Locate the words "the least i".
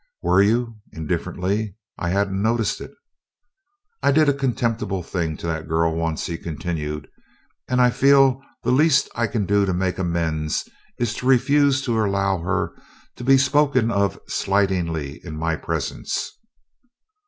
8.63-9.27